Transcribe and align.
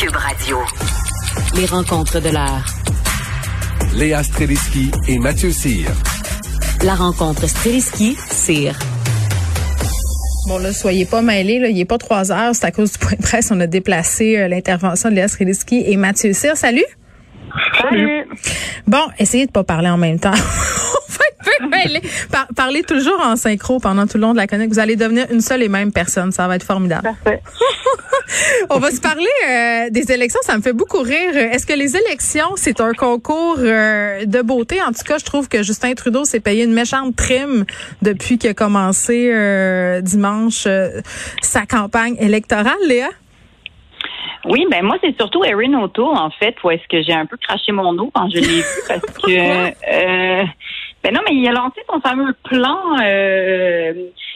Cube 0.00 0.16
Radio. 0.16 0.56
Les 1.56 1.66
rencontres 1.66 2.20
de 2.20 2.30
l'heure. 2.30 2.64
Léa 3.94 4.22
Streliski 4.22 4.90
et 5.06 5.18
Mathieu 5.18 5.50
Cyr. 5.50 5.90
La 6.82 6.94
rencontre 6.94 7.46
Streliski-Cyr. 7.46 8.78
Bon, 10.48 10.58
là, 10.58 10.72
soyez 10.72 11.04
pas 11.04 11.20
mêlés. 11.20 11.58
Là. 11.58 11.68
Il 11.68 11.76
n'est 11.76 11.84
pas 11.84 11.98
trois 11.98 12.32
heures. 12.32 12.54
C'est 12.54 12.64
à 12.64 12.70
cause 12.70 12.92
du 12.92 12.98
point 12.98 13.18
de 13.18 13.22
presse. 13.22 13.50
On 13.50 13.60
a 13.60 13.66
déplacé 13.66 14.38
euh, 14.38 14.48
l'intervention 14.48 15.10
de 15.10 15.16
Léa 15.16 15.28
Streliski 15.28 15.82
et 15.84 15.98
Mathieu 15.98 16.32
Cyr. 16.32 16.56
Salut. 16.56 16.86
Salut. 17.82 18.26
Bon, 18.86 19.06
essayez 19.18 19.44
de 19.44 19.52
pas 19.52 19.64
parler 19.64 19.90
en 19.90 19.98
même 19.98 20.18
temps. 20.18 20.32
Par 22.32 22.46
parlez 22.56 22.82
toujours 22.82 23.20
en 23.20 23.36
synchro 23.36 23.78
pendant 23.80 24.06
tout 24.06 24.16
le 24.16 24.22
long 24.22 24.32
de 24.32 24.38
la 24.38 24.46
chronique. 24.46 24.70
Vous 24.70 24.78
allez 24.78 24.96
devenir 24.96 25.26
une 25.30 25.42
seule 25.42 25.62
et 25.62 25.68
même 25.68 25.92
personne. 25.92 26.32
Ça 26.32 26.48
va 26.48 26.56
être 26.56 26.64
formidable. 26.64 27.02
Parfait. 27.02 27.42
On 28.70 28.78
va 28.78 28.90
se 28.90 29.00
parler 29.00 29.26
euh, 29.48 29.90
des 29.90 30.12
élections. 30.12 30.40
Ça 30.42 30.56
me 30.56 30.62
fait 30.62 30.72
beaucoup 30.72 31.00
rire. 31.00 31.36
Est-ce 31.36 31.66
que 31.66 31.72
les 31.72 31.96
élections, 31.96 32.56
c'est 32.56 32.80
un 32.80 32.92
concours 32.92 33.58
euh, 33.58 34.24
de 34.24 34.42
beauté? 34.42 34.80
En 34.82 34.92
tout 34.92 35.04
cas, 35.06 35.18
je 35.18 35.24
trouve 35.24 35.48
que 35.48 35.62
Justin 35.62 35.94
Trudeau 35.94 36.24
s'est 36.24 36.40
payé 36.40 36.64
une 36.64 36.72
méchante 36.72 37.14
prime 37.16 37.64
depuis 38.02 38.38
qu'il 38.38 38.50
a 38.50 38.54
commencé 38.54 39.30
euh, 39.32 40.00
dimanche 40.00 40.66
sa 41.42 41.66
campagne 41.66 42.16
électorale, 42.18 42.78
Léa? 42.86 43.08
Oui, 44.46 44.66
ben 44.70 44.82
moi 44.82 44.96
c'est 45.02 45.14
surtout 45.18 45.44
Erin 45.44 45.74
O'Toole 45.82 46.16
en 46.16 46.30
fait 46.30 46.56
où 46.64 46.70
est-ce 46.70 46.88
que 46.88 47.02
j'ai 47.02 47.12
un 47.12 47.26
peu 47.26 47.36
craché 47.36 47.72
mon 47.72 47.96
eau 47.98 48.10
quand 48.14 48.30
je 48.30 48.36
l'ai 48.36 48.62
vu 48.62 48.64
parce 48.88 49.02
que 49.02 50.46
ben 51.02 51.14
non, 51.14 51.20
mais 51.26 51.34
il 51.34 51.48
a 51.48 51.52
lancé 51.52 51.80
son 51.90 52.00
fameux 52.00 52.34
plan 52.44 52.78
euh, 53.02 53.92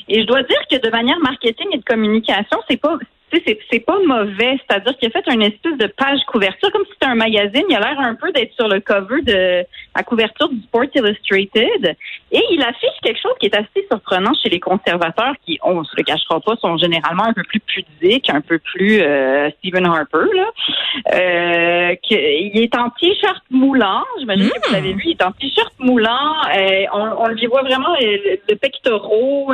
et 0.08 0.20
je 0.20 0.26
dois 0.26 0.42
dire 0.42 0.60
que 0.70 0.76
de 0.76 0.90
manière 0.90 1.18
marketing 1.20 1.66
et 1.72 1.78
de 1.78 1.84
communication, 1.84 2.58
c'est 2.68 2.80
pas 2.80 2.96
c'est 3.44 3.80
pas 3.80 3.98
mauvais. 4.06 4.58
C'est-à-dire 4.66 4.96
qu'il 4.96 5.08
a 5.08 5.10
fait 5.10 5.32
une 5.32 5.42
espèce 5.42 5.76
de 5.78 5.86
page 5.86 6.20
couverture, 6.26 6.70
comme 6.72 6.84
si 6.84 6.92
c'était 6.92 7.06
un 7.06 7.14
magazine. 7.14 7.64
Il 7.68 7.76
a 7.76 7.80
l'air 7.80 7.98
un 7.98 8.14
peu 8.14 8.30
d'être 8.32 8.52
sur 8.54 8.68
le 8.68 8.80
cover 8.80 9.22
de 9.22 9.64
la 9.96 10.02
couverture 10.02 10.48
du 10.48 10.60
Sport 10.62 10.84
Illustrated. 10.94 11.96
Et 12.32 12.42
il 12.50 12.62
affiche 12.62 12.98
quelque 13.02 13.20
chose 13.20 13.34
qui 13.40 13.46
est 13.46 13.54
assez 13.54 13.86
surprenant 13.90 14.32
chez 14.42 14.48
les 14.50 14.60
conservateurs, 14.60 15.34
qui, 15.46 15.58
on 15.62 15.84
se 15.84 15.94
le 15.96 16.02
cachera 16.02 16.40
pas, 16.40 16.56
sont 16.56 16.76
généralement 16.76 17.24
un 17.24 17.32
peu 17.32 17.42
plus 17.42 17.60
pudiques, 17.60 18.30
un 18.30 18.40
peu 18.40 18.58
plus 18.58 19.00
euh, 19.00 19.50
Stephen 19.58 19.86
Harper. 19.86 20.26
Là. 20.34 20.50
Euh, 21.14 21.96
il 22.10 22.60
est 22.60 22.76
en 22.76 22.90
t-shirt 22.90 23.42
moulant. 23.50 24.04
J'imagine 24.18 24.50
que 24.50 24.68
vous 24.68 24.74
l'avez 24.74 24.92
vu. 24.92 25.02
Il 25.06 25.10
est 25.12 25.22
en 25.22 25.32
t-shirt 25.32 25.72
moulant. 25.78 26.34
Euh, 26.56 26.84
on, 26.92 27.24
on 27.24 27.28
lui 27.28 27.46
voit 27.46 27.62
vraiment 27.62 27.94
le, 28.00 28.38
le 28.48 28.56
pectoraux. 28.56 29.52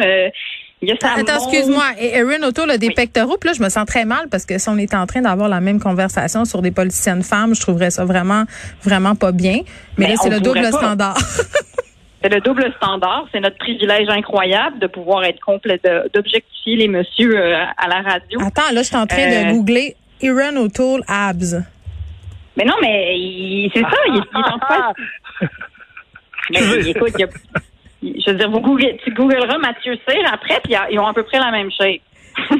Attends, 0.83 1.35
excuse-moi. 1.35 1.85
Erin 1.99 2.43
O'Toole 2.43 2.71
a 2.71 2.79
des 2.79 2.91
pectoraux. 2.91 3.37
Puis 3.37 3.49
là, 3.49 3.55
je 3.55 3.63
me 3.63 3.69
sens 3.69 3.85
très 3.85 4.05
mal 4.05 4.29
parce 4.31 4.47
que 4.47 4.59
si 4.59 4.69
on 4.69 4.79
est 4.79 4.95
en 4.95 5.07
train 5.07 5.21
d'avoir 5.21 5.49
la 5.49 5.61
même 5.61 5.79
conversation 5.79 6.45
sur 6.45 6.63
des 6.63 6.71
politiciennes 6.71 7.23
femmes, 7.23 7.55
je 7.55 7.61
trouverais 7.61 7.91
ça 7.91 8.05
vraiment, 8.05 8.45
vraiment 8.83 9.15
pas 9.15 9.33
bien. 9.33 9.61
Mais, 9.99 10.09
là, 10.09 10.15
c'est 10.21 10.31
le 10.31 10.41
double 10.41 10.65
standard. 10.67 11.19
c'est 12.23 12.33
le 12.33 12.41
double 12.41 12.73
standard. 12.79 13.27
C'est 13.31 13.41
notre 13.41 13.59
privilège 13.59 14.09
incroyable 14.09 14.79
de 14.79 14.87
pouvoir 14.87 15.25
être 15.25 15.41
complet, 15.41 15.79
d'objectifier 16.15 16.77
les 16.77 16.89
messieurs 16.89 17.37
euh, 17.37 17.65
à 17.77 17.89
la 17.89 18.01
radio. 18.01 18.41
Attends, 18.41 18.73
là, 18.73 18.83
je 18.83 18.87
suis 18.87 18.97
en 18.97 19.07
train 19.07 19.29
de 19.29 19.49
euh, 19.49 19.53
googler 19.53 19.97
Erin 20.23 20.57
O'Toole 20.57 21.03
abs. 21.07 21.63
Mais 22.57 22.65
non, 22.65 22.75
mais 22.81 23.71
c'est 23.75 23.83
ça. 23.83 23.89
Il, 24.09 24.17
est 24.17 24.35
en 24.35 24.59
fait. 24.67 25.47
mais 26.51 26.91
écoute, 26.91 27.13
il 27.19 27.21
y 27.21 27.25
a 27.25 27.29
je 28.03 28.31
veux 28.31 28.37
dire, 28.37 28.51
vous 28.51 28.61
google, 28.61 28.97
tu 29.05 29.13
googleras 29.13 29.59
Mathieu 29.59 29.97
Cyr 30.09 30.23
après, 30.33 30.61
puis 30.65 30.75
ils 30.91 30.99
ont 30.99 31.07
à 31.07 31.13
peu 31.13 31.23
près 31.23 31.39
la 31.39 31.51
même 31.51 31.71
shape. 31.71 32.01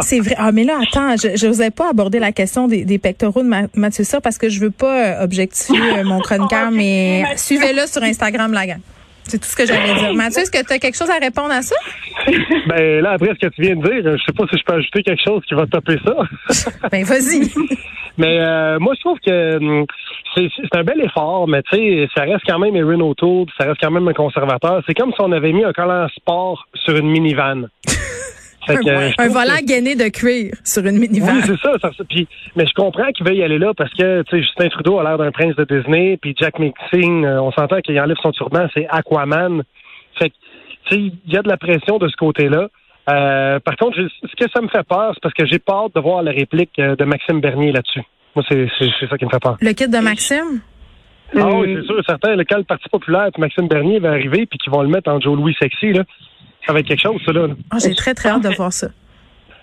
C'est 0.00 0.20
vrai. 0.20 0.34
Ah, 0.38 0.52
mais 0.52 0.64
là, 0.64 0.78
attends, 0.80 1.16
je 1.16 1.46
n'osais 1.46 1.70
pas 1.70 1.90
aborder 1.90 2.18
la 2.18 2.32
question 2.32 2.68
des, 2.68 2.84
des 2.84 2.98
pectoraux 2.98 3.42
de 3.42 3.50
Mathieu 3.74 4.04
Cyr 4.04 4.22
parce 4.22 4.38
que 4.38 4.48
je 4.48 4.60
veux 4.60 4.70
pas 4.70 5.20
euh, 5.20 5.24
objectifier 5.24 5.98
euh, 5.98 6.04
mon 6.04 6.20
chroniqueur, 6.20 6.70
mais 6.72 7.24
suivez-le 7.36 7.86
sur 7.86 8.02
Instagram, 8.02 8.52
la 8.52 8.66
gang. 8.66 8.80
C'est 9.24 9.38
tout 9.38 9.48
ce 9.48 9.56
que 9.56 9.66
j'allais 9.66 9.94
dire. 9.94 10.14
Mathieu, 10.14 10.42
est-ce 10.42 10.50
que 10.50 10.64
tu 10.64 10.72
as 10.72 10.78
quelque 10.78 10.96
chose 10.96 11.10
à 11.10 11.18
répondre 11.18 11.50
à 11.50 11.62
ça? 11.62 11.76
Ben 12.68 13.02
là, 13.02 13.12
après 13.12 13.34
ce 13.34 13.46
que 13.46 13.52
tu 13.52 13.62
viens 13.62 13.76
de 13.76 13.82
dire, 13.82 14.16
je 14.16 14.24
sais 14.24 14.32
pas 14.32 14.44
si 14.50 14.58
je 14.58 14.64
peux 14.64 14.74
ajouter 14.74 15.02
quelque 15.02 15.22
chose 15.22 15.42
qui 15.46 15.54
va 15.54 15.66
topper 15.66 15.98
ça. 16.04 16.88
ben 16.90 17.04
vas-y. 17.04 17.50
Mais 18.16 18.40
euh, 18.40 18.78
moi, 18.78 18.94
je 18.96 19.00
trouve 19.00 19.18
que 19.24 19.56
hum, 19.56 19.86
c'est 20.56 20.78
un 20.78 20.84
bel 20.84 21.00
effort, 21.00 21.48
mais 21.48 21.62
tu 21.62 21.76
sais, 21.76 22.08
ça 22.14 22.22
reste 22.22 22.42
quand 22.46 22.58
même 22.58 22.76
Erin 22.76 23.00
O'Toole, 23.00 23.46
ça 23.58 23.66
reste 23.66 23.80
quand 23.80 23.90
même 23.90 24.06
un 24.08 24.12
conservateur. 24.12 24.82
C'est 24.86 24.94
comme 24.94 25.12
si 25.12 25.20
on 25.20 25.32
avait 25.32 25.52
mis 25.52 25.64
un 25.64 25.72
collant 25.72 26.06
sport 26.08 26.66
sur 26.74 26.96
une 26.96 27.10
minivan. 27.10 27.68
un, 28.68 29.28
volant 29.28 29.60
gainé 29.64 29.94
de 29.94 30.08
cuir 30.08 30.52
sur 30.64 30.84
une 30.84 30.98
minivan. 30.98 31.36
Oui, 31.36 31.42
c'est 31.44 31.58
ça. 31.58 31.78
ça 31.80 32.04
puis, 32.08 32.28
mais 32.56 32.66
je 32.66 32.74
comprends 32.74 33.10
qu'il 33.12 33.26
veuille 33.26 33.38
y 33.38 33.42
aller 33.42 33.58
là 33.58 33.72
parce 33.74 33.92
que 33.92 34.22
tu 34.22 34.36
sais, 34.36 34.42
Justin 34.42 34.68
Trudeau 34.68 34.98
a 34.98 35.04
l'air 35.04 35.18
d'un 35.18 35.30
prince 35.30 35.56
de 35.56 35.64
Disney, 35.64 36.18
puis 36.20 36.34
Jack 36.38 36.58
Mixing, 36.58 37.24
euh, 37.24 37.40
on 37.40 37.50
s'entend 37.52 37.80
qu'il 37.80 37.98
enlève 38.00 38.16
son 38.22 38.32
turban, 38.32 38.66
c'est 38.74 38.86
Aquaman. 38.88 39.62
Fait 40.18 40.30
que, 40.30 40.34
tu 40.86 40.94
sais, 40.94 41.00
il 41.00 41.32
y 41.32 41.36
a 41.36 41.42
de 41.42 41.48
la 41.48 41.56
pression 41.56 41.98
de 41.98 42.08
ce 42.08 42.16
côté-là. 42.16 42.68
Euh, 43.10 43.58
par 43.60 43.76
contre, 43.76 43.96
ce 43.96 44.36
que 44.36 44.50
ça 44.52 44.60
me 44.60 44.68
fait 44.68 44.86
peur, 44.86 45.12
c'est 45.14 45.22
parce 45.22 45.34
que 45.34 45.46
j'ai 45.46 45.58
peur 45.58 45.88
de 45.94 46.00
voir 46.00 46.22
la 46.22 46.32
réplique 46.32 46.78
euh, 46.78 46.94
de 46.94 47.04
Maxime 47.04 47.40
Bernier 47.40 47.72
là-dessus. 47.72 48.02
Moi, 48.38 48.44
c'est 48.48 49.08
ça 49.08 49.18
qui 49.18 49.24
me 49.24 49.30
fait 49.30 49.40
peur. 49.40 49.56
Le 49.60 49.72
kit 49.72 49.88
de 49.88 49.98
Maxime? 49.98 50.60
Ah 51.36 51.48
oui, 51.56 51.76
c'est 51.76 51.86
sûr, 51.86 52.00
certain. 52.06 52.36
Le 52.36 52.44
cas 52.44 52.56
le 52.56 52.62
Parti 52.62 52.88
populaire 52.88 53.26
et 53.26 53.40
Maxime 53.40 53.66
Bernier 53.66 53.98
va 53.98 54.10
arriver 54.10 54.46
puis 54.46 54.58
qu'ils 54.58 54.72
vont 54.72 54.82
le 54.82 54.88
mettre 54.88 55.10
en 55.10 55.20
Joe 55.20 55.36
Louis 55.36 55.56
sexy, 55.60 55.92
là. 55.92 56.04
Ça 56.64 56.72
va 56.72 56.78
être 56.78 56.86
quelque 56.86 57.02
chose, 57.02 57.20
ça, 57.26 57.32
là. 57.32 57.48
Ah, 57.70 57.78
j'ai 57.82 57.94
très, 57.96 58.14
très 58.14 58.28
hâte 58.28 58.44
de 58.44 58.54
voir 58.54 58.72
ça. 58.72 58.88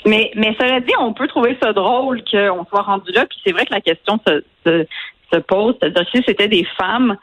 Mais, 0.05 0.29
mais 0.35 0.53
cela 0.59 0.81
dit, 0.81 0.91
on 0.99 1.13
peut 1.13 1.27
trouver 1.27 1.57
ça 1.63 1.71
drôle 1.71 2.21
qu'on 2.29 2.65
soit 2.65 2.81
rendu 2.81 3.11
là. 3.13 3.25
Puis 3.25 3.39
c'est 3.45 3.53
vrai 3.53 3.65
que 3.65 3.73
la 3.73 3.81
question 3.81 4.19
se, 4.27 4.43
se, 4.65 4.85
se 5.33 5.39
pose. 5.39 5.75
C'est-à-dire, 5.79 6.05
si 6.13 6.21
c'était 6.27 6.49
des 6.49 6.67
femmes 6.77 7.15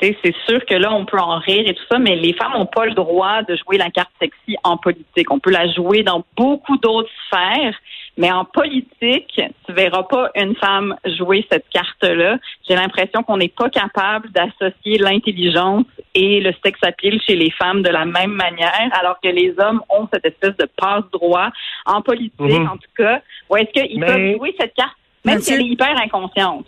c'est 0.00 0.34
sûr 0.48 0.64
que 0.64 0.74
là, 0.74 0.92
on 0.92 1.04
peut 1.04 1.18
en 1.18 1.38
rire 1.38 1.64
et 1.66 1.74
tout 1.74 1.82
ça, 1.90 1.98
mais 1.98 2.14
les 2.14 2.32
femmes 2.32 2.52
n'ont 2.52 2.66
pas 2.66 2.86
le 2.86 2.94
droit 2.94 3.42
de 3.42 3.56
jouer 3.56 3.78
la 3.78 3.90
carte 3.90 4.10
sexy 4.20 4.56
en 4.62 4.76
politique. 4.76 5.30
On 5.30 5.40
peut 5.40 5.50
la 5.50 5.70
jouer 5.72 6.02
dans 6.02 6.24
beaucoup 6.36 6.76
d'autres 6.78 7.10
sphères, 7.26 7.74
mais 8.18 8.32
en 8.32 8.44
politique, 8.44 9.40
tu 9.64 9.72
verras 9.72 10.02
pas 10.02 10.30
une 10.34 10.56
femme 10.56 10.96
jouer 11.16 11.46
cette 11.50 11.68
carte-là. 11.70 12.36
J'ai 12.68 12.74
l'impression 12.74 13.22
qu'on 13.22 13.36
n'est 13.36 13.48
pas 13.48 13.70
capable 13.70 14.28
d'associer 14.32 14.98
l'intelligence 14.98 15.86
et 16.14 16.40
le 16.40 16.52
sex 16.64 16.78
appeal 16.82 17.20
chez 17.24 17.36
les 17.36 17.50
femmes 17.52 17.82
de 17.82 17.90
la 17.90 18.04
même 18.04 18.32
manière, 18.32 18.90
alors 19.00 19.20
que 19.22 19.28
les 19.28 19.54
hommes 19.58 19.80
ont 19.88 20.08
cette 20.12 20.26
espèce 20.26 20.56
de 20.56 20.68
passe-droit 20.76 21.50
en 21.86 22.02
politique, 22.02 22.40
mhm. 22.40 22.68
en 22.68 22.76
tout 22.76 22.90
cas. 22.96 23.22
Ou 23.48 23.56
est-ce 23.56 23.70
qu'ils 23.70 24.00
peuvent 24.00 24.36
jouer 24.36 24.54
cette 24.58 24.74
carte, 24.74 24.96
même 25.24 25.38
si 25.38 25.52
elle 25.52 25.60
est 25.60 25.66
hyper 25.66 25.96
inconsciente? 26.02 26.66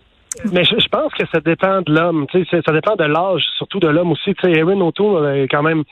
Mais 0.53 0.63
je, 0.65 0.89
pense 0.89 1.13
que 1.15 1.27
ça 1.33 1.41
dépend 1.41 1.83
de 1.83 1.93
l'homme. 1.93 2.27
Ça 2.33 2.73
dépend 2.73 2.95
de 2.95 3.05
l'âge, 3.05 3.43
surtout 3.57 3.81
de 3.81 3.89
l'homme 3.89 4.13
aussi. 4.13 4.33
sais, 4.41 4.53
Erin 4.53 4.81
O'Toole 4.81 5.37
est 5.37 5.49
quand 5.49 5.65
même 5.65 5.83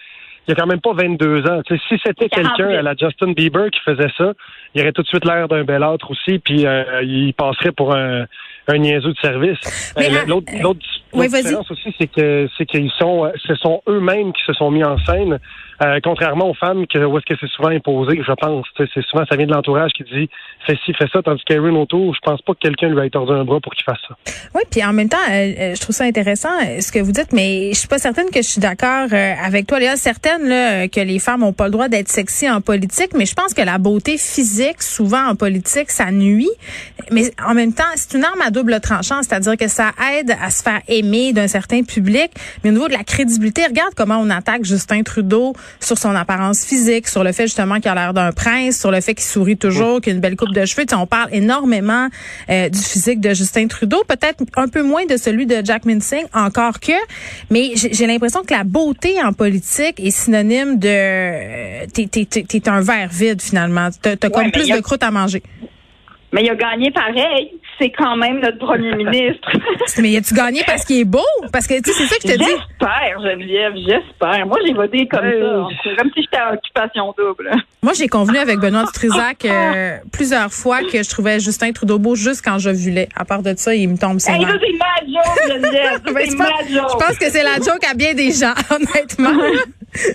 il 0.49 0.53
a 0.53 0.55
quand 0.55 0.67
même 0.67 0.81
pas 0.81 0.95
22 0.95 1.47
ans. 1.47 1.61
si 1.69 2.01
c'était 2.03 2.29
quelqu'un 2.29 2.71
à 2.71 2.83
la 2.83 2.95
Justin 2.95 3.33
Bieber 3.33 3.71
qui 3.71 3.81
faisait 3.81 4.11
ça, 4.17 4.33
il 4.75 4.81
aurait 4.81 4.93
tout 4.93 5.03
de 5.03 5.07
suite 5.07 5.27
l'air 5.27 5.47
d'un 5.47 5.63
bel 5.63 5.85
autre 5.85 6.11
aussi, 6.11 6.39
puis 6.39 6.67
euh, 6.67 7.03
il 7.03 7.35
passerait 7.35 7.73
pour 7.73 7.95
un, 7.95 8.25
un 8.67 8.79
niaiseux 8.79 9.13
de 9.13 9.19
service. 9.21 9.59
Euh, 9.99 10.25
l'autre 10.27 10.53
euh, 10.55 11.23
différence 11.23 11.71
aussi, 11.71 11.95
c'est 11.99 12.07
que 12.07 12.49
c'est 12.57 12.65
qu'ils 12.65 12.91
sont, 12.99 13.31
ce 13.47 13.55
sont 13.57 13.83
eux-mêmes 13.89 14.33
qui 14.33 14.43
se 14.47 14.55
sont 14.55 14.71
mis 14.71 14.85
en 14.85 14.99
scène. 15.05 15.39
Euh, 15.81 16.01
contrairement 16.03 16.51
aux 16.51 16.55
femmes, 16.55 16.87
que, 16.87 16.99
où 16.99 17.19
est-ce 17.19 17.27
que 17.27 17.39
c'est 17.41 17.51
souvent 17.51 17.69
imposé, 17.69 18.21
je 18.27 18.33
pense. 18.33 18.67
C'est 18.77 19.03
souvent, 19.03 19.25
ça 19.31 19.37
vient 19.37 19.47
de 19.47 19.53
l'entourage 19.53 19.93
qui 19.93 20.03
dit 20.05 20.29
fais 20.67 20.77
ci, 20.85 20.93
fais 20.93 21.07
ça, 21.13 21.23
tandis 21.23 21.43
qu'Erin 21.45 21.75
O'Toole, 21.75 22.13
je 22.15 22.21
pense 22.23 22.43
pas 22.43 22.55
que 22.55 22.59
quelqu'un 22.59 22.89
lui 22.89 23.07
ait 23.07 23.11
tordu 23.11 23.33
un 23.33 23.45
bras 23.45 23.61
pour 23.61 23.73
qu'il 23.75 23.85
fasse 23.85 24.01
ça. 24.09 24.17
Oui, 24.55 24.63
puis 24.71 24.85
en 24.85 24.93
même 24.93 25.09
temps, 25.09 25.17
euh, 25.31 25.53
euh, 25.59 25.75
je 25.75 25.81
trouve 25.81 25.95
ça 25.95 26.05
intéressant 26.05 26.49
ce 26.81 26.91
que 26.91 26.99
vous 26.99 27.13
dites, 27.13 27.33
mais 27.33 27.71
je 27.73 27.79
suis 27.79 27.89
pas 27.89 27.99
certaine 27.99 28.31
que 28.31 28.43
je 28.43 28.49
suis 28.49 28.61
d'accord 28.61 29.09
avec 29.13 29.67
toi, 29.67 29.79
Léa. 29.79 29.97
Certaine 29.97 30.49
là, 30.49 30.89
que 30.89 31.01
les 31.01 31.19
femmes 31.19 31.43
ont 31.43 31.53
pas 31.53 31.67
le 31.67 31.71
droit 31.71 31.89
d'être 31.89 32.09
sexy 32.09 32.51
en 32.51 32.61
politique, 32.61 33.11
mais 33.15 33.27
je 33.27 33.35
pense 33.35 33.55
que 33.55 33.63
la 33.63 33.79
beauté 33.79 34.19
physique, 34.19 34.83
souvent 34.83 35.27
en 35.27 35.37
politique, 35.37 35.91
ça 35.91 36.11
nuit. 36.11 36.51
Mais 37.11 37.31
en 37.47 37.55
même 37.55 37.73
temps, 37.73 37.85
c'est 37.95 38.17
une 38.17 38.25
arme 38.25 38.41
à 38.45 38.51
double 38.51 38.81
tranchant, 38.81 39.23
c'est-à-dire 39.23 39.57
que 39.57 39.69
ça 39.69 39.93
aide 40.15 40.35
à 40.43 40.51
se 40.51 40.63
faire 40.63 40.81
aimer 40.89 41.33
d'un 41.33 41.47
certain 41.49 41.83
public, 41.83 42.31
mais 42.63 42.71
au 42.71 42.73
niveau 42.73 42.89
de 42.89 42.93
la 42.93 43.05
crédibilité, 43.05 43.65
regarde 43.65 43.95
comment 43.97 44.19
on 44.19 44.31
attaque 44.31 44.65
Justin 44.65 45.03
Trudeau 45.03 45.55
sur 45.81 45.99
son 45.99 46.15
apparence 46.15 46.65
physique, 46.65 47.09
sur 47.09 47.25
le 47.25 47.33
fait 47.33 47.45
justement 47.45 47.81
qu'il 47.81 47.91
a 47.91 47.95
l'air 47.95 48.15
d'un 48.15 48.33
prince, 48.33 48.79
sur 48.79 48.91
le 48.91 49.01
fait 49.01 49.15
qu'il 49.15 49.25
sourit 49.25 49.57
toujours, 49.57 50.01
qu'il 50.01 50.13
a 50.13 50.15
une 50.15 50.21
belle 50.21 50.37
coupe 50.37 50.53
de 50.53 50.65
cheveux. 50.65 50.87
on 50.93 51.07
parle 51.07 51.29
énormément 51.33 52.09
euh, 52.51 52.69
du 52.69 52.79
physique 52.79 53.21
de 53.21 53.35
Justin 53.35 53.67
Trudeau, 53.67 54.03
peut-être 54.07 54.45
un 54.57 54.69
peu 54.69 54.83
moins 54.83 55.07
de 55.07 55.17
celui 55.17 55.47
de 55.47 55.65
Jack 55.65 55.85
Minsing, 55.85 56.25
encore 56.35 56.81
que, 56.81 56.93
mais 57.51 57.73
j'ai 57.75 58.07
l'impression 58.07 58.43
que 58.43 58.55
la 58.55 58.65
beauté 58.65 59.23
en 59.23 59.33
politique 59.33 60.01
est 60.01 60.11
synonyme 60.11 60.79
de 60.79 60.89
euh, 60.89 61.87
t'es 61.93 62.69
un 62.69 62.81
verre 62.81 63.11
vide 63.11 63.41
finalement. 63.43 63.89
T'as 64.03 64.13
as 64.13 64.31
comme 64.31 64.51
plus 64.51 64.69
de 64.69 64.81
croûte 64.81 65.03
à 65.03 65.11
manger. 65.11 65.43
Mais 66.33 66.43
il 66.43 66.51
a 66.51 66.55
gagné 66.55 66.91
pareil. 66.91 67.53
c'est 67.79 67.91
quand 67.91 68.17
même 68.17 68.41
notre 68.41 68.59
premier 68.59 68.95
ministre. 68.97 69.51
mais 69.99 70.17
as-tu 70.17 70.35
gagné 70.35 70.63
parce 70.67 70.85
qu'il 70.85 71.01
est 71.01 71.05
beau? 71.05 71.21
Parce 71.53 71.67
que, 71.67 71.81
tu 71.81 71.91
sais, 71.91 71.93
c'est 71.93 72.07
ça 72.07 72.17
que 72.17 72.29
je 72.29 72.35
te 72.35 72.39
dis. 72.39 72.45
J'espère, 72.45 73.21
Geneviève, 73.23 73.73
j'espère. 73.77 74.47
Moi, 74.47 74.59
j'ai 74.67 74.75
voté 74.75 75.07
comme 75.07 75.21
ça. 75.21 75.67
C'est 75.83 75.97
comme 75.97 76.11
si 76.15 76.23
j'étais 76.23 76.43
en 76.43 76.55
occupation 76.55 77.15
double. 77.17 77.51
Moi, 77.83 77.93
j'ai 77.95 78.09
convenu 78.09 78.39
avec 78.39 78.59
Benoît 78.59 78.85
Dutrisac 78.85 79.45
euh, 79.45 79.97
plusieurs 80.13 80.53
fois 80.53 80.83
que 80.83 81.03
je 81.03 81.09
trouvais 81.09 81.41
Justin 81.41 81.73
Trudeau 81.73 81.99
beau 81.99 82.15
juste 82.15 82.45
quand 82.45 82.59
je 82.59 82.71
vulais. 82.71 83.09
À 83.15 83.25
part 83.25 83.43
de 83.43 83.55
ça, 83.57 83.75
il 83.75 83.89
me 83.89 83.97
tombe 83.97 84.19
sur 84.21 84.35
hey, 84.35 84.43
ça, 84.43 84.49
c'est 84.61 84.73
ma 84.77 85.21
joke, 85.23 85.49
Geneviève. 85.49 86.01
c'est 86.29 86.37
ma 86.37 86.47
joke. 86.47 86.91
Je 86.93 87.07
pense 87.07 87.19
que 87.19 87.31
c'est 87.31 87.43
la 87.43 87.57
joke 87.57 87.85
à 87.91 87.95
bien 87.95 88.15
des 88.15 88.33
gens, 88.33 88.55
honnêtement. 88.71 89.41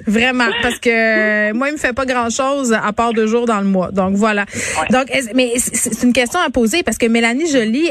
Vraiment, 0.07 0.45
parce 0.61 0.79
que 0.79 1.53
moi, 1.53 1.69
il 1.69 1.73
me 1.73 1.77
fait 1.77 1.93
pas 1.93 2.05
grand-chose 2.05 2.73
à 2.73 2.93
part 2.93 3.13
deux 3.13 3.27
jours 3.27 3.45
dans 3.45 3.59
le 3.59 3.67
mois. 3.67 3.91
Donc 3.91 4.15
voilà. 4.15 4.45
Donc, 4.91 5.07
mais 5.35 5.53
c'est 5.57 6.05
une 6.05 6.13
question 6.13 6.39
à 6.39 6.49
poser 6.49 6.83
parce 6.83 6.97
que 6.97 7.07
Mélanie 7.07 7.47
Joly, 7.47 7.89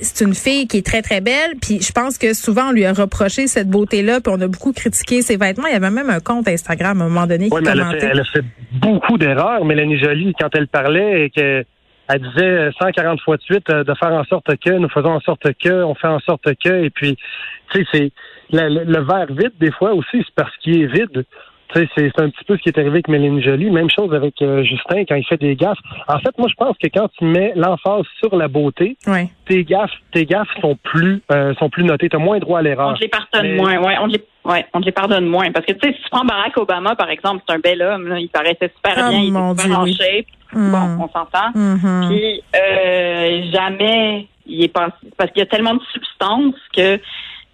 c'est 0.00 0.24
une 0.24 0.34
fille 0.34 0.66
qui 0.66 0.78
est 0.78 0.86
très 0.86 1.02
très 1.02 1.20
belle. 1.20 1.54
Puis 1.60 1.80
je 1.80 1.92
pense 1.92 2.18
que 2.18 2.34
souvent 2.34 2.68
on 2.68 2.72
lui 2.72 2.84
a 2.84 2.92
reproché 2.92 3.46
cette 3.46 3.68
beauté-là. 3.68 4.20
Puis 4.20 4.32
on 4.36 4.40
a 4.40 4.48
beaucoup 4.48 4.72
critiqué 4.72 5.22
ses 5.22 5.36
vêtements. 5.36 5.66
Il 5.66 5.72
y 5.72 5.76
avait 5.76 5.90
même 5.90 6.10
un 6.10 6.20
compte 6.20 6.48
Instagram 6.48 7.00
à 7.00 7.04
un 7.04 7.08
moment 7.08 7.26
donné 7.26 7.48
qui 7.48 7.54
oui, 7.54 7.62
mais 7.64 7.70
Elle 7.70 8.20
a, 8.20 8.24
fait, 8.24 8.44
beaucoup 8.72 9.18
d'erreurs, 9.18 9.64
Mélanie 9.64 9.98
Joly, 9.98 10.34
quand 10.38 10.54
elle 10.54 10.68
parlait 10.68 11.24
et 11.24 11.30
que 11.30 11.64
elle 12.08 12.22
disait 12.22 12.70
140 12.80 13.20
fois 13.20 13.36
de 13.36 13.42
suite 13.42 13.68
euh, 13.70 13.84
de 13.84 13.94
faire 13.94 14.12
en 14.12 14.24
sorte 14.24 14.46
que, 14.56 14.70
nous 14.70 14.88
faisons 14.88 15.10
en 15.10 15.20
sorte 15.20 15.52
que, 15.62 15.82
on 15.84 15.94
fait 15.94 16.08
en 16.08 16.20
sorte 16.20 16.48
que, 16.64 16.84
et 16.84 16.90
puis, 16.90 17.18
tu 17.70 17.80
sais, 17.80 17.86
c'est 17.92 18.12
le, 18.52 19.00
verre 19.00 19.26
vide, 19.30 19.52
des 19.60 19.72
fois 19.72 19.92
aussi, 19.92 20.18
c'est 20.18 20.34
parce 20.34 20.56
qu'il 20.58 20.82
est 20.82 20.86
vide. 20.86 21.24
Tu 21.74 21.80
sais, 21.80 21.88
c'est 21.96 22.20
un 22.22 22.30
petit 22.30 22.44
peu 22.46 22.56
ce 22.56 22.62
qui 22.62 22.70
est 22.70 22.78
arrivé 22.78 22.94
avec 22.94 23.08
Mélanie 23.08 23.42
Jolie. 23.42 23.70
Même 23.70 23.90
chose 23.90 24.14
avec 24.14 24.40
euh, 24.40 24.62
Justin 24.62 25.04
quand 25.04 25.16
il 25.16 25.26
fait 25.26 25.36
des 25.36 25.54
gaffes. 25.54 25.78
En 26.06 26.18
fait, 26.18 26.36
moi, 26.38 26.48
je 26.48 26.54
pense 26.54 26.78
que 26.78 26.86
quand 26.86 27.08
tu 27.18 27.24
mets 27.26 27.52
l'emphase 27.56 28.06
sur 28.20 28.34
la 28.36 28.48
beauté, 28.48 28.96
tes 29.46 29.64
gaffes, 29.64 29.90
tes 30.12 30.24
gaffes 30.24 30.48
sont 30.62 30.78
plus, 30.82 31.22
euh, 31.30 31.52
sont 31.56 31.68
plus 31.68 31.84
notées. 31.84 32.08
T'as 32.08 32.16
moins 32.16 32.38
droit 32.38 32.60
à 32.60 32.62
l'erreur. 32.62 32.88
On 32.88 32.94
te 32.94 33.00
les 33.02 33.08
pardonne 33.08 33.54
moins. 33.56 33.76
Ouais, 33.82 33.96
on 34.00 34.06
les, 34.06 34.24
ouais, 34.46 34.64
on 34.72 34.80
te 34.80 34.86
les 34.86 34.92
pardonne 34.92 35.26
moins. 35.26 35.52
Parce 35.52 35.66
que 35.66 35.72
tu 35.72 35.80
sais, 35.86 35.94
si 35.94 36.02
tu 36.02 36.08
prends 36.10 36.24
Barack 36.24 36.56
Obama, 36.56 36.96
par 36.96 37.10
exemple, 37.10 37.42
c'est 37.46 37.54
un 37.54 37.58
bel 37.58 37.82
homme. 37.82 38.08
Là, 38.08 38.18
il 38.18 38.30
paraissait 38.30 38.72
super 38.74 38.94
oh, 38.96 39.10
bien, 39.10 39.20
il 39.20 39.36
était 39.36 39.62
super 39.62 39.80
en 39.80 39.86
shape. 39.86 40.26
Mm. 40.54 40.72
Bon, 40.72 41.04
on 41.04 41.08
s'entend. 41.08 41.50
Mm-hmm. 41.54 42.08
Puis 42.08 42.42
euh, 42.56 43.52
jamais 43.52 44.26
il 44.46 44.64
est 44.64 44.72
passé 44.72 44.92
parce 45.16 45.30
qu'il 45.30 45.40
y 45.40 45.42
a 45.42 45.46
tellement 45.46 45.74
de 45.74 45.82
substances 45.92 46.54
que 46.74 46.98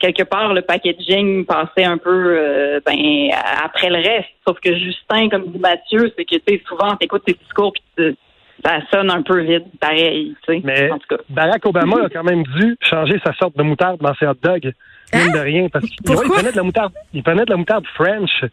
quelque 0.05 0.29
part, 0.29 0.53
le 0.53 0.63
packaging 0.63 1.47
passait 1.47 1.85
un 1.85 1.97
peu 1.97 2.11
euh, 2.11 2.81
ben, 2.85 3.31
après 3.65 3.89
le 3.89 3.97
reste. 3.97 4.29
Sauf 4.47 4.61
que 4.61 4.75
Justin, 4.77 5.29
comme 5.31 5.51
dit 5.51 5.59
Mathieu, 5.59 6.13
c'est 6.17 6.25
que 6.25 6.37
tu 6.37 6.43
sais, 6.47 6.63
souvent, 6.69 6.97
tu 6.97 7.05
écoutes 7.07 7.23
ses 7.27 7.35
discours 7.35 7.73
puis 7.73 8.17
ça 8.65 8.79
sonne 8.93 9.11
un 9.11 9.23
peu 9.23 9.41
vide, 9.41 9.65
pareil. 9.81 10.35
Tu 10.47 10.55
sais, 10.55 10.61
Mais 10.65 10.91
en 10.91 10.99
tout 10.99 11.07
cas. 11.09 11.23
Barack 11.29 11.65
Obama 11.67 12.05
a 12.05 12.09
quand 12.09 12.23
même 12.23 12.43
dû 12.43 12.77
changer 12.81 13.19
sa 13.25 13.33
sorte 13.35 13.57
de 13.57 13.63
moutarde 13.63 14.01
dans 14.01 14.15
ses 14.15 14.27
hot 14.27 14.35
dogs. 14.43 14.73
Mine 15.13 15.33
de 15.33 15.39
rien, 15.39 15.69
parce 15.69 15.87
qu'il 15.87 16.03
prenait 16.03 16.51
de 16.51 16.57
la 16.57 16.63
moutarde, 16.63 16.93
il 17.13 17.23
prenait 17.23 17.45
de 17.45 17.51
la 17.51 17.57
moutarde 17.57 17.85
French. 17.95 18.45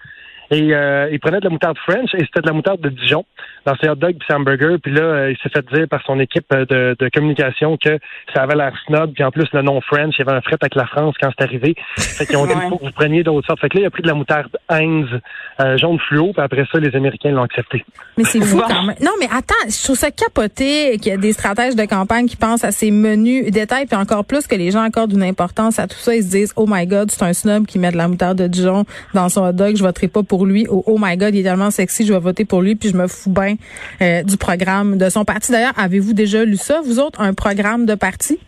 Et 0.52 0.76
euh, 0.76 1.08
il 1.10 1.20
prenait 1.22 1.40
de 1.40 1.46
la 1.46 1.50
moutarde 1.50 1.78
French 1.78 2.14
et 2.14 2.20
c'était 2.20 2.42
de 2.42 2.48
la 2.48 2.52
moutarde 2.52 2.82
de 2.82 2.90
Dijon 2.90 3.24
dans 3.66 3.74
ses 3.78 3.88
hot 3.88 3.96
dogs 3.96 4.16
et 4.16 4.26
ses 4.28 4.34
hamburgers. 4.34 4.78
Puis 4.84 4.92
là, 4.92 5.02
euh, 5.02 5.32
il 5.32 5.38
s'est 5.38 5.50
fait 5.50 5.66
dire 5.74 5.88
par 5.88 6.04
son 6.04 6.20
équipe 6.20 6.46
euh, 6.54 6.66
de, 6.66 6.96
de 7.00 7.10
communication 7.10 7.78
que 7.78 8.00
ça 8.34 8.44
avait 8.44 8.56
l'air 8.56 8.74
snob. 8.86 9.14
Puis 9.14 9.24
en 9.24 9.32
plus, 9.32 9.48
le 9.54 9.62
nom 9.62 9.80
French, 9.80 10.16
il 10.18 10.26
y 10.26 10.30
avait 10.30 10.38
un 10.38 10.42
fret 10.42 10.58
avec 10.60 10.76
la 10.76 10.86
France 10.88 11.16
quand 11.22 11.30
c'est 11.38 11.46
arrivé. 11.46 11.76
Fait 11.98 12.26
qu'ils 12.26 12.36
ont 12.36 12.46
dit, 12.46 12.54
faut 12.68 12.78
que 12.78 12.86
vous 12.86 12.92
preniez 12.92 13.24
d'autres 13.24 13.48
sortes. 13.48 13.62
Fait 13.62 13.70
que 13.70 13.78
là, 13.78 13.84
il 13.84 13.86
a 13.88 13.92
pris 13.92 14.02
de 14.02 14.08
la 14.08 14.14
moutarde 14.14 14.50
Heinz 14.70 15.08
jaune 15.78 16.00
fluo. 16.00 16.34
Puis 16.34 16.42
après 16.42 16.66
ça, 16.70 16.80
les 16.80 16.94
Américains 16.98 17.32
l'ont 17.32 17.44
accepté. 17.44 17.86
Mais 18.18 18.26
c'est 18.26 18.42
fou 18.42 18.62
quand 18.68 18.84
même. 18.84 18.96
Non, 19.02 19.12
mais 19.20 19.28
attends, 19.28 19.56
je 19.70 19.84
trouve 19.84 19.96
ça 19.96 20.12
capoté 20.12 20.98
qu'il 20.98 21.12
y 21.14 21.16
a 21.16 21.18
des 21.18 21.32
stratèges 21.32 21.76
de 21.76 21.86
campagne 21.86 22.26
qui 22.26 22.36
pensent 22.36 22.66
à 22.66 22.72
ces 22.72 22.92
menus 22.92 23.50
détails. 23.52 23.86
Puis 23.86 23.96
encore 23.96 24.26
plus 24.26 24.48
que 24.48 24.56
les 24.56 24.72
gens 24.72 24.82
accordent 24.82 25.14
une 25.14 25.24
importance 25.24 25.80
à 25.80 25.88
tout 25.88 25.98
ça. 25.98 26.14
Ils 26.14 26.24
se 26.24 26.30
disent, 26.30 26.54
oh 26.58 26.66
my 26.68 26.86
God, 26.88 27.10
c'est 27.10 27.24
un 27.24 27.34
snob 27.34 27.66
qui 27.68 27.80
met 27.80 27.92
de 27.92 27.98
la 27.98 28.10
moutarde 28.10 28.38
de 28.38 28.48
Dijon 28.48 28.86
dans 29.14 29.30
son 29.30 29.46
hot 29.46 29.54
dog. 29.54 29.78
Je 29.78 29.84
voterai 29.84 30.10
pas 30.10 30.24
pour 30.24 30.41
lui. 30.46 30.68
Oh, 30.70 30.84
oh 30.86 30.98
my 31.00 31.18
God, 31.18 31.36
il 31.36 31.42
est 31.42 31.44
tellement 31.44 31.72
sexy, 31.72 32.06
je 32.06 32.14
vais 32.14 32.20
voter 32.20 32.46
pour 32.46 32.62
lui, 32.62 32.76
puis 32.76 32.90
je 32.90 32.98
me 32.98 33.08
fous 33.08 33.30
bien 33.30 33.56
euh, 34.02 34.24
du 34.24 34.38
programme 34.38 34.98
de 34.98 35.10
son 35.10 35.26
parti. 35.26 35.52
D'ailleurs, 35.52 35.78
avez-vous 35.78 36.14
déjà 36.14 36.46
lu 36.46 36.58
ça, 36.58 36.82
vous 36.82 37.00
autres, 37.00 37.22
un 37.22 37.34
programme 37.34 37.86
de 37.86 37.96
parti? 37.96 38.40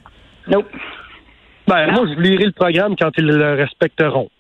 Non. 0.48 0.64
Ben, 1.68 1.92
moi, 1.92 2.06
je 2.08 2.20
lirai 2.20 2.46
le 2.46 2.52
programme 2.52 2.96
quand 3.00 3.12
ils 3.18 3.26
le 3.26 3.54
respecteront. 3.56 4.30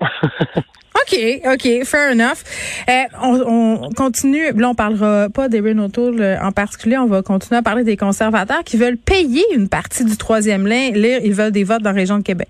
OK, 0.95 1.19
OK, 1.45 1.85
fair 1.85 2.11
enough. 2.11 2.43
Euh, 2.87 3.03
on, 3.21 3.89
continue, 3.95 4.51
là, 4.53 4.69
on 4.69 4.75
parlera 4.75 5.27
pas 5.29 5.49
d'Erin 5.49 5.79
O'Toole 5.79 6.21
euh, 6.21 6.37
en 6.41 6.51
particulier, 6.51 6.97
on 6.97 7.07
va 7.07 7.21
continuer 7.21 7.57
à 7.57 7.61
parler 7.63 7.83
des 7.83 7.97
conservateurs 7.97 8.63
qui 8.63 8.77
veulent 8.77 8.97
payer 8.97 9.43
une 9.55 9.69
partie 9.69 10.05
du 10.05 10.17
troisième 10.17 10.67
lien, 10.67 10.91
lire, 10.91 11.19
ils 11.23 11.33
veulent 11.33 11.51
des 11.51 11.63
votes 11.63 11.81
dans 11.81 11.91
la 11.91 11.95
région 11.95 12.17
de 12.19 12.23
Québec. 12.23 12.49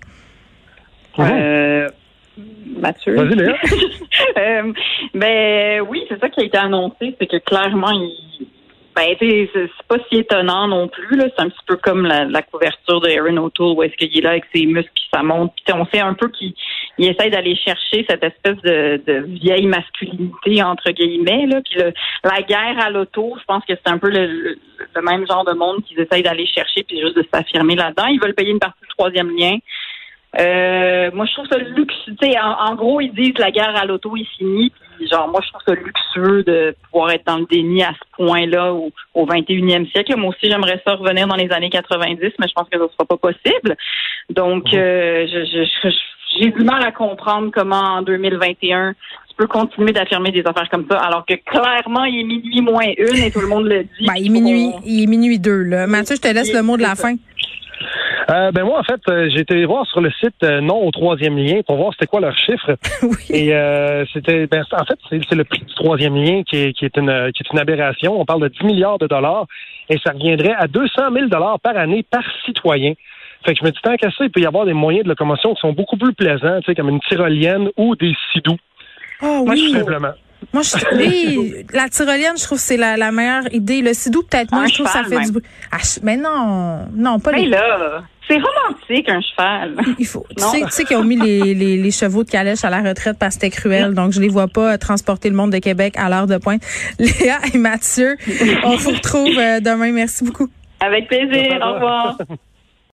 Euh, 1.18 1.88
Mathieu. 2.80 3.14
Vas-y, 3.14 3.34
Léa. 3.34 3.54
euh, 4.38 4.72
ben 5.14 5.80
oui, 5.88 6.04
c'est 6.08 6.20
ça 6.20 6.28
qui 6.28 6.40
a 6.40 6.44
été 6.44 6.58
annoncé, 6.58 7.16
c'est 7.18 7.26
que 7.26 7.38
clairement, 7.38 7.90
il, 7.90 8.46
ben, 8.94 9.16
c'est 9.18 9.70
pas 9.88 9.96
si 10.08 10.18
étonnant 10.18 10.68
non 10.68 10.88
plus. 10.88 11.16
Là. 11.16 11.24
C'est 11.36 11.42
un 11.42 11.48
petit 11.48 11.64
peu 11.66 11.76
comme 11.76 12.06
la, 12.06 12.42
couverture 12.42 13.00
de 13.00 13.08
Aaron 13.08 13.38
O'Toole, 13.38 13.76
où 13.76 13.82
est-ce 13.82 13.94
qu'il 13.96 14.16
est 14.16 14.20
là 14.20 14.30
avec 14.30 14.44
ses 14.54 14.66
muscles 14.66 14.92
qui 14.94 15.06
ça 15.12 15.22
monte. 15.22 15.52
Puis 15.64 15.74
on 15.74 15.84
sait 15.86 16.00
un 16.00 16.14
peu 16.14 16.28
qu'il 16.28 16.54
il 16.98 17.08
essaye 17.08 17.30
d'aller 17.30 17.56
chercher 17.56 18.06
cette 18.08 18.22
espèce 18.22 18.56
de, 18.62 19.02
de, 19.04 19.24
vieille 19.26 19.66
masculinité 19.66 20.62
entre 20.62 20.92
guillemets. 20.92 21.46
Là. 21.46 21.60
Puis 21.64 21.80
le, 21.80 21.92
la 22.22 22.42
guerre 22.42 22.78
à 22.78 22.90
l'auto, 22.90 23.34
je 23.40 23.44
pense 23.46 23.64
que 23.64 23.74
c'est 23.74 23.92
un 23.92 23.98
peu 23.98 24.10
le, 24.10 24.56
le, 24.94 25.02
même 25.02 25.26
genre 25.26 25.44
de 25.44 25.54
monde 25.54 25.82
qu'ils 25.84 25.98
essayent 25.98 26.22
d'aller 26.22 26.46
chercher, 26.46 26.84
puis 26.84 27.00
juste 27.00 27.16
de 27.16 27.26
s'affirmer 27.32 27.74
là-dedans. 27.74 28.06
Ils 28.06 28.20
veulent 28.20 28.34
payer 28.34 28.52
une 28.52 28.60
partie 28.60 28.80
du 28.82 28.88
troisième 28.96 29.36
lien. 29.36 29.56
Euh, 30.38 31.10
moi, 31.12 31.26
je 31.26 31.32
trouve 31.34 31.46
ça 31.50 31.58
luxueux. 31.58 32.38
En, 32.42 32.70
en, 32.70 32.74
gros, 32.74 33.00
ils 33.00 33.12
disent 33.12 33.38
la 33.38 33.50
guerre 33.50 33.76
à 33.76 33.84
l'auto 33.84 34.16
est 34.16 34.26
finie. 34.36 34.72
genre, 35.10 35.28
moi, 35.28 35.40
je 35.44 35.48
trouve 35.48 35.62
ça 35.66 35.74
luxueux 35.74 36.42
de 36.44 36.74
pouvoir 36.84 37.10
être 37.10 37.26
dans 37.26 37.38
le 37.38 37.46
déni 37.46 37.82
à 37.82 37.92
ce 37.92 38.16
point-là 38.16 38.72
au, 38.72 38.90
au 39.14 39.26
21e 39.26 39.90
siècle. 39.90 40.16
Moi 40.16 40.30
aussi, 40.30 40.50
j'aimerais 40.50 40.80
ça 40.86 40.94
revenir 40.94 41.26
dans 41.26 41.36
les 41.36 41.50
années 41.52 41.70
90, 41.70 42.20
mais 42.38 42.48
je 42.48 42.52
pense 42.54 42.68
que 42.68 42.78
ce 42.78 42.82
ne 42.82 42.88
sera 42.88 43.04
pas 43.04 43.16
possible. 43.16 43.76
Donc, 44.30 44.64
mhm. 44.72 44.78
euh, 44.78 45.26
je, 45.28 45.90
j'ai 46.40 46.50
du 46.50 46.64
mal 46.64 46.82
à 46.82 46.92
comprendre 46.92 47.50
comment 47.52 47.96
en 47.98 48.02
2021 48.02 48.94
tu 49.28 49.34
peux 49.36 49.46
continuer 49.48 49.92
d'affirmer 49.92 50.30
des 50.30 50.42
affaires 50.46 50.68
comme 50.70 50.86
ça, 50.88 50.98
alors 50.98 51.24
que 51.26 51.34
clairement, 51.34 52.04
il 52.04 52.20
est 52.20 52.24
minuit 52.24 52.60
moins 52.60 52.86
une 52.96 53.16
et 53.16 53.32
tout 53.32 53.40
le 53.40 53.48
monde 53.48 53.66
le 53.66 53.82
dit. 53.82 54.06
Ben, 54.06 54.14
il, 54.16 54.26
est 54.26 54.28
minuit, 54.28 54.70
il 54.84 55.02
est 55.02 55.06
minuit 55.06 55.40
deux. 55.40 55.62
Là. 55.64 55.88
Mathieu, 55.88 56.14
je 56.14 56.20
te 56.20 56.32
laisse 56.32 56.52
le 56.52 56.62
mot 56.62 56.76
de 56.76 56.82
la 56.82 56.94
fin. 56.94 57.16
Euh, 58.30 58.50
ben 58.52 58.64
moi, 58.64 58.80
en 58.80 58.82
fait, 58.84 59.00
euh, 59.08 59.28
j'ai 59.30 59.40
été 59.40 59.64
voir 59.66 59.86
sur 59.86 60.00
le 60.00 60.10
site 60.12 60.42
euh, 60.44 60.60
non 60.60 60.86
au 60.86 60.90
troisième 60.90 61.36
lien 61.36 61.60
pour 61.66 61.76
voir 61.76 61.92
c'était 61.92 62.06
quoi 62.06 62.20
leur 62.20 62.36
chiffre. 62.36 62.76
oui. 63.02 63.16
Et 63.28 63.54
euh, 63.54 64.04
c'était, 64.12 64.46
ben, 64.46 64.64
en 64.72 64.84
fait, 64.84 64.98
c'est 65.10 65.34
le 65.34 65.44
prix 65.44 65.60
du 65.60 65.74
troisième 65.74 66.14
lien 66.14 66.42
qui 66.42 66.56
est, 66.56 66.72
qui 66.72 66.84
est 66.86 66.96
une 66.96 67.32
qui 67.32 67.42
est 67.42 67.52
une 67.52 67.58
aberration. 67.58 68.18
On 68.18 68.24
parle 68.24 68.42
de 68.42 68.48
10 68.48 68.64
milliards 68.64 68.98
de 68.98 69.06
dollars 69.06 69.46
et 69.90 69.98
ça 70.04 70.12
reviendrait 70.12 70.54
à 70.56 70.66
200 70.68 71.12
000 71.12 71.26
dollars 71.26 71.60
par 71.60 71.76
année 71.76 72.02
par 72.02 72.22
citoyen. 72.46 72.94
Fait 73.44 73.52
que 73.52 73.60
je 73.60 73.64
me 73.64 73.70
dis 73.70 73.78
tant 73.82 73.94
qu'à 73.96 74.10
ça, 74.10 74.24
il 74.24 74.30
peut 74.30 74.40
y 74.40 74.46
avoir 74.46 74.64
des 74.64 74.72
moyens 74.72 75.04
de 75.04 75.10
locomotion 75.10 75.54
qui 75.54 75.60
sont 75.60 75.72
beaucoup 75.72 75.98
plus 75.98 76.14
plaisants, 76.14 76.60
tu 76.60 76.66
sais, 76.66 76.74
comme 76.74 76.88
une 76.88 77.00
tyrolienne 77.00 77.68
ou 77.76 77.94
des 77.94 78.14
sidous. 78.32 78.56
Ah 79.20 79.40
oui. 79.40 79.44
Moi, 79.44 79.54
tout 79.54 79.74
simplement. 79.74 80.12
Moi, 80.52 80.62
je 80.62 80.96
oui, 80.96 81.66
la 81.72 81.88
tyrolienne, 81.88 82.36
je 82.36 82.44
trouve 82.44 82.58
que 82.58 82.64
c'est 82.64 82.76
la, 82.76 82.96
la, 82.96 83.12
meilleure 83.12 83.52
idée. 83.52 83.82
Le 83.82 83.92
sidou, 83.92 84.22
peut-être 84.22 84.52
moins, 84.52 84.66
je 84.66 84.74
trouve 84.74 84.86
que 84.86 84.92
ça 84.92 85.04
fait 85.04 85.24
du 85.24 85.32
bruit. 85.32 85.44
Ah, 85.70 85.78
mais 86.02 86.16
non, 86.16 86.86
non, 86.94 87.18
pas 87.18 87.32
les. 87.32 87.46
là, 87.46 88.02
c'est 88.28 88.38
romantique, 88.38 89.08
un 89.08 89.20
cheval. 89.20 89.76
Il 89.98 90.06
faut. 90.06 90.24
Tu 90.36 90.42
sais, 90.42 90.60
tu 90.62 90.70
sais 90.70 90.84
qu'ils 90.84 90.96
ont 90.96 91.04
mis 91.04 91.16
les, 91.16 91.54
les, 91.54 91.76
les, 91.76 91.90
chevaux 91.90 92.24
de 92.24 92.30
calèche 92.30 92.64
à 92.64 92.70
la 92.70 92.82
retraite 92.82 93.18
parce 93.18 93.36
que 93.36 93.42
c'était 93.42 93.56
cruel. 93.56 93.94
Donc, 93.94 94.12
je 94.12 94.20
les 94.20 94.28
vois 94.28 94.48
pas 94.48 94.78
transporter 94.78 95.28
le 95.28 95.36
monde 95.36 95.52
de 95.52 95.58
Québec 95.58 95.94
à 95.96 96.08
l'heure 96.08 96.26
de 96.26 96.38
pointe. 96.38 96.62
Léa 96.98 97.38
et 97.52 97.58
Mathieu, 97.58 98.16
on 98.64 98.78
se 98.78 98.88
retrouve 98.88 99.38
euh, 99.38 99.60
demain. 99.60 99.92
Merci 99.92 100.24
beaucoup. 100.24 100.48
Avec 100.80 101.08
plaisir. 101.08 101.58
Au 101.62 101.74
revoir. 101.74 102.18